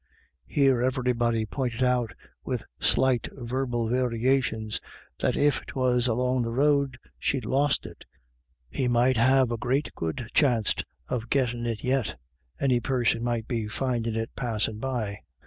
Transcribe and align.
Here 0.47 0.81
everybody 0.81 1.45
pointed 1.45 1.83
out, 1.83 2.13
with 2.43 2.63
slight 2.79 3.29
verbal 3.33 3.87
variations, 3.87 4.81
that 5.19 5.37
if 5.37 5.63
'twas 5.67 6.07
along 6.07 6.41
the 6.41 6.49
road 6.49 6.97
she'd 7.19 7.45
lost 7.45 7.85
it, 7.85 8.03
he 8.67 8.87
might 8.87 9.17
have 9.17 9.51
a 9.51 9.57
great 9.57 9.91
good 9.93 10.27
chanst 10.33 10.83
of 11.07 11.29
gittin' 11.29 11.67
it 11.67 11.83
yit; 11.83 12.15
any 12.59 12.79
person 12.79 13.23
might 13.23 13.47
be 13.47 13.67
findin' 13.67 14.15
it 14.15 14.31
passin' 14.35 14.79
by. 14.79 15.19